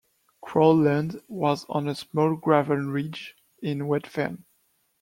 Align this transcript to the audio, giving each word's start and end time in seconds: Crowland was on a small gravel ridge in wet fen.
Crowland 0.41 1.21
was 1.27 1.67
on 1.69 1.87
a 1.87 1.93
small 1.93 2.35
gravel 2.35 2.75
ridge 2.77 3.35
in 3.61 3.85
wet 3.87 4.07
fen. 4.07 4.45